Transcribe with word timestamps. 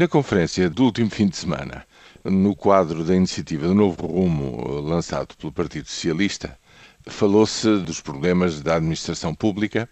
Na 0.00 0.08
conferência 0.08 0.70
do 0.70 0.84
último 0.84 1.10
fim 1.10 1.28
de 1.28 1.36
semana, 1.36 1.84
no 2.24 2.56
quadro 2.56 3.04
da 3.04 3.14
iniciativa 3.14 3.66
do 3.68 3.74
Novo 3.74 4.06
Rumo 4.06 4.80
lançado 4.80 5.36
pelo 5.36 5.52
Partido 5.52 5.88
Socialista, 5.88 6.58
falou-se 7.06 7.68
dos 7.80 8.00
problemas 8.00 8.62
da 8.62 8.76
administração 8.76 9.34
pública 9.34 9.86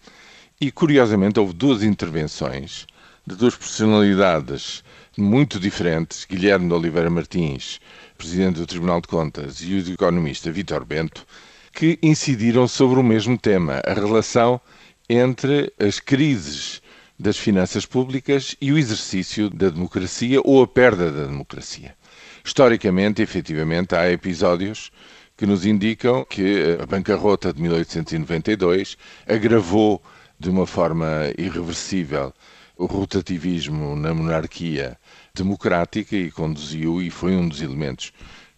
e, 0.58 0.72
curiosamente, 0.72 1.38
houve 1.38 1.52
duas 1.52 1.82
intervenções 1.82 2.86
de 3.26 3.36
duas 3.36 3.54
personalidades 3.54 4.82
muito 5.14 5.60
diferentes, 5.60 6.24
Guilherme 6.24 6.68
de 6.68 6.72
Oliveira 6.72 7.10
Martins, 7.10 7.78
presidente 8.16 8.60
do 8.60 8.66
Tribunal 8.66 9.02
de 9.02 9.08
Contas, 9.08 9.60
e 9.60 9.74
o 9.74 9.92
economista 9.92 10.50
Vítor 10.50 10.86
Bento, 10.86 11.26
que 11.70 11.98
incidiram 12.02 12.66
sobre 12.66 12.98
o 12.98 13.04
mesmo 13.04 13.36
tema, 13.36 13.82
a 13.84 13.92
relação 13.92 14.58
entre 15.06 15.70
as 15.78 16.00
crises 16.00 16.80
das 17.18 17.36
finanças 17.36 17.84
públicas 17.84 18.54
e 18.60 18.72
o 18.72 18.78
exercício 18.78 19.50
da 19.50 19.68
democracia 19.68 20.40
ou 20.44 20.62
a 20.62 20.68
perda 20.68 21.10
da 21.10 21.26
democracia. 21.26 21.96
Historicamente, 22.44 23.20
efetivamente, 23.20 23.94
há 23.94 24.10
episódios 24.10 24.92
que 25.36 25.46
nos 25.46 25.66
indicam 25.66 26.24
que 26.24 26.78
a 26.80 26.86
bancarrota 26.86 27.52
de 27.52 27.60
1892 27.60 28.96
agravou 29.26 30.02
de 30.38 30.48
uma 30.48 30.66
forma 30.66 31.32
irreversível 31.36 32.32
o 32.76 32.86
rotativismo 32.86 33.96
na 33.96 34.14
monarquia 34.14 34.96
democrática 35.34 36.14
e 36.14 36.30
conduziu, 36.30 37.02
e 37.02 37.10
foi 37.10 37.34
um 37.34 37.48
dos 37.48 37.60
elementos 37.60 38.12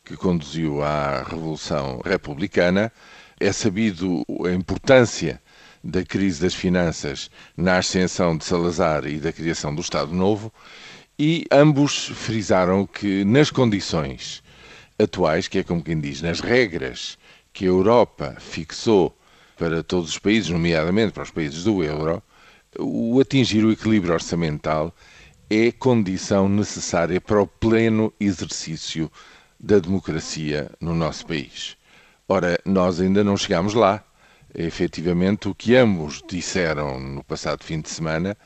que 0.05 0.15
conduziu 0.17 0.83
à 0.83 1.23
Revolução 1.23 2.03
Republicana. 2.05 2.93
É 3.39 3.51
sabido 3.51 4.23
a 4.45 4.53
importância 4.53 5.41
da 5.83 6.05
crise 6.05 6.41
das 6.43 6.55
finanças 6.55 7.31
na 7.57 7.79
ascensão 7.79 8.37
de 8.37 8.45
Salazar 8.45 9.07
e 9.07 9.19
da 9.19 9.33
criação 9.33 9.75
do 9.75 9.81
Estado 9.81 10.13
Novo, 10.13 10.53
e 11.19 11.47
ambos 11.51 12.09
frisaram 12.09 12.87
que 12.87 13.25
nas 13.25 13.51
condições 13.51 14.43
atuais, 14.99 15.49
que 15.49 15.59
é 15.59 15.63
como 15.63 15.83
quem 15.83 16.01
diz, 16.01 16.23
nas 16.23 16.41
regras 16.41 17.19
que 17.53 17.65
a 17.65 17.69
Europa 17.69 18.37
fixou 18.39 19.17
para 19.57 19.83
todos 19.83 20.11
os 20.11 20.19
países, 20.19 20.51
nomeadamente 20.51 21.13
para 21.13 21.23
os 21.23 21.31
países 21.31 21.65
do 21.65 21.83
euro, 21.83 22.23
o 22.79 23.21
atingir 23.21 23.65
o 23.65 23.73
equilíbrio 23.73 24.15
orçamental 24.15 24.95
é 25.51 25.73
condição 25.73 26.49
necessária 26.49 27.21
para 27.21 27.43
o 27.43 27.47
pleno 27.47 28.13
exercício 28.21 29.11
da 29.59 29.79
democracia 29.79 30.71
no 30.81 30.95
nosso 30.95 31.27
país. 31.27 31.77
Ora, 32.29 32.59
nós 32.65 33.01
ainda 33.01 33.25
não 33.25 33.37
chegamos 33.37 33.75
lá. 33.75 34.05
Efetivamente, 34.55 35.49
o 35.49 35.55
que 35.55 35.77
ambos 35.77 36.23
disseram 36.29 36.99
no 36.99 37.23
passado 37.23 37.63
fim 37.63 37.81
de 37.81 37.89
semana 37.89 38.37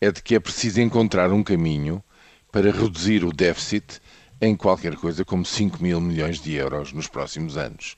é 0.00 0.12
de 0.12 0.22
que 0.22 0.34
é 0.34 0.40
preciso 0.40 0.80
encontrar 0.80 1.32
um 1.32 1.42
caminho 1.42 2.02
para 2.52 2.70
reduzir 2.70 3.24
o 3.24 3.32
déficit 3.32 4.00
em 4.40 4.54
qualquer 4.54 4.94
coisa 4.96 5.24
como 5.24 5.44
5 5.44 5.82
mil 5.82 6.00
milhões 6.00 6.40
de 6.40 6.54
euros 6.54 6.92
nos 6.92 7.08
próximos 7.08 7.56
anos. 7.56 7.96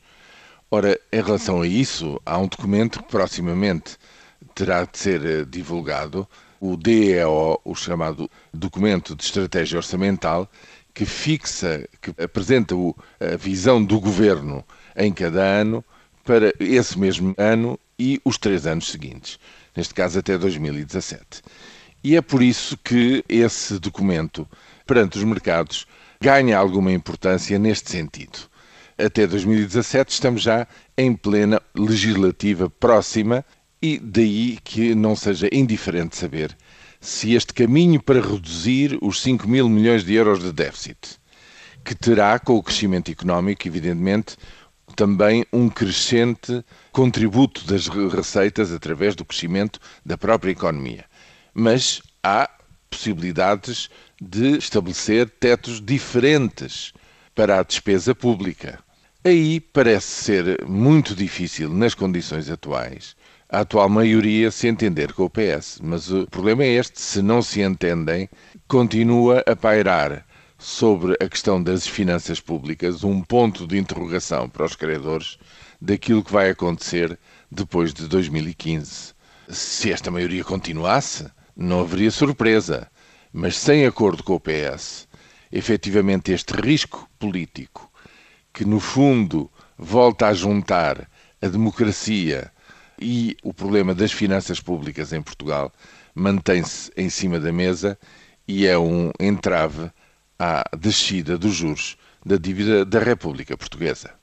Ora, 0.70 0.98
em 1.12 1.20
relação 1.20 1.61
a 1.61 1.66
isso, 1.66 2.20
há 2.25 2.38
um 2.38 2.47
documento 2.47 3.03
que 3.03 3.08
proximamente 3.11 3.98
terá 4.55 4.84
de 4.84 4.97
ser 4.97 5.25
eh, 5.25 5.44
divulgado, 5.44 6.27
o 6.61 6.77
DEO, 6.77 7.61
o 7.64 7.75
chamado 7.75 8.31
Documento 8.53 9.14
de 9.14 9.25
Estratégia 9.25 9.78
Orçamental, 9.78 10.50
que 10.94 11.05
fixa, 11.05 11.86
que 12.00 12.11
apresenta 12.22 12.75
a 13.20 13.36
visão 13.36 13.83
do 13.83 13.98
governo 14.00 14.64
em 14.97 15.12
cada 15.12 15.42
ano 15.42 15.84
para 16.25 16.53
esse 16.61 16.99
mesmo 16.99 17.35
ano 17.37 17.79
e 17.99 18.21
os 18.25 18.39
três 18.39 18.67
anos 18.67 18.91
seguintes, 18.91 19.39
neste 19.77 19.95
caso 19.95 20.19
até 20.19 20.37
2017. 20.39 21.43
E 22.03 22.17
é 22.17 22.23
por 22.23 22.43
isso 22.43 22.79
que 22.79 23.25
esse 23.29 23.79
documento, 23.79 24.49
perante 24.87 25.19
os 25.19 25.25
mercados, 25.25 25.87
ganha 26.21 26.59
alguma 26.59 26.93
importância 26.93 27.59
neste 27.59 27.91
sentido. 27.91 28.39
Até 28.99 29.27
2017 29.27 30.12
estamos 30.12 30.43
já 30.43 30.67
em 30.97 31.15
plena 31.15 31.61
legislativa 31.75 32.69
próxima 32.69 33.44
e 33.83 33.99
daí 33.99 34.59
que 34.62 34.94
não 34.94 35.17
seja 35.17 35.49
indiferente 35.53 36.17
saber 36.17 36.56
se 37.00 37.34
este 37.34 37.55
caminho 37.55 38.03
para 38.03 38.21
reduzir 38.21 38.99
os 39.00 39.23
5 39.23 39.49
mil 39.49 39.69
milhões 39.69 40.05
de 40.05 40.15
euros 40.15 40.41
de 40.41 40.53
déficit, 40.53 41.19
que 41.83 41.94
terá 41.94 42.39
com 42.39 42.56
o 42.56 42.62
crescimento 42.62 43.11
económico, 43.11 43.67
evidentemente, 43.67 44.37
também 44.95 45.45
um 45.53 45.69
crescente 45.69 46.65
contributo 46.93 47.65
das 47.67 47.89
receitas 47.89 48.73
através 48.73 49.15
do 49.15 49.25
crescimento 49.25 49.78
da 50.05 50.17
própria 50.19 50.53
economia. 50.53 51.05
Mas 51.55 52.03
há 52.23 52.49
possibilidades 52.89 53.89
de 54.21 54.59
estabelecer 54.59 55.31
tetos 55.31 55.81
diferentes 55.81 56.93
para 57.34 57.59
a 57.59 57.62
despesa 57.62 58.15
pública. 58.15 58.79
Aí 59.25 59.61
parece 59.61 60.25
ser 60.25 60.65
muito 60.67 61.15
difícil, 61.15 61.69
nas 61.69 61.95
condições 61.95 62.50
atuais, 62.50 63.15
a 63.49 63.61
atual 63.61 63.89
maioria 63.89 64.50
se 64.50 64.69
entender 64.69 65.12
com 65.12 65.25
o 65.25 65.31
PS. 65.31 65.81
Mas 65.83 66.11
o 66.11 66.27
problema 66.27 66.65
é 66.65 66.69
este: 66.69 67.00
se 67.00 67.21
não 67.21 67.43
se 67.43 67.61
entendem, 67.61 68.29
continua 68.69 69.43
a 69.47 69.56
pairar 69.56 70.25
sobre 70.60 71.16
a 71.19 71.26
questão 71.26 71.60
das 71.60 71.87
finanças 71.87 72.38
públicas 72.38 73.03
um 73.03 73.22
ponto 73.22 73.66
de 73.66 73.78
interrogação 73.78 74.47
para 74.47 74.66
os 74.66 74.76
credores 74.76 75.38
daquilo 75.81 76.22
que 76.22 76.31
vai 76.31 76.50
acontecer 76.50 77.19
depois 77.50 77.94
de 77.94 78.06
2015. 78.06 79.15
Se 79.49 79.91
esta 79.91 80.10
maioria 80.10 80.44
continuasse, 80.44 81.26
não 81.56 81.81
haveria 81.81 82.10
surpresa. 82.10 82.91
Mas 83.32 83.56
sem 83.56 83.87
acordo 83.87 84.22
com 84.22 84.34
o 84.34 84.41
PS, 84.41 85.09
efetivamente 85.50 86.31
este 86.31 86.53
risco 86.53 87.09
político, 87.19 87.91
que 88.53 88.66
no 88.66 88.81
fundo 88.81 89.50
volta 89.78 90.26
a 90.26 90.34
juntar 90.34 91.09
a 91.41 91.49
democracia 91.49 92.53
e 93.00 93.34
o 93.43 93.54
problema 93.54 93.94
das 93.94 94.12
finanças 94.12 94.60
públicas 94.60 95.10
em 95.15 95.22
Portugal, 95.22 95.72
mantém-se 96.15 96.93
em 96.99 97.09
cima 97.09 97.41
da 97.41 97.50
mesa 97.50 97.99
e 98.47 98.66
é 98.66 98.78
um 98.78 99.10
entrave 99.19 99.91
à 100.43 100.65
descida 100.75 101.37
dos 101.37 101.55
juros 101.55 101.99
da 102.25 102.39
dívida 102.39 102.83
da 102.83 102.99
República 102.99 103.59
Portuguesa. 103.59 104.19